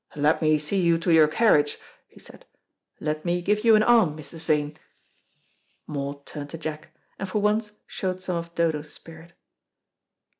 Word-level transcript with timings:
"Let 0.15 0.41
me 0.41 0.57
see 0.57 0.81
you 0.81 0.97
to 0.97 1.13
your 1.13 1.27
carriage," 1.27 1.77
he 2.07 2.19
said. 2.19 2.43
"Let 2.99 3.23
me 3.23 3.39
give 3.39 3.63
you 3.63 3.75
an 3.75 3.83
arm, 3.83 4.17
Mrs. 4.17 4.43
Vane." 4.45 4.75
Maud 5.85 6.25
turned 6.25 6.49
to 6.49 6.57
Jack, 6.57 6.87
and 7.19 7.29
for 7.29 7.39
once 7.39 7.73
showed 7.85 8.19
some 8.19 8.37
of 8.37 8.55
Dodo's 8.55 8.91
spirit. 8.91 9.33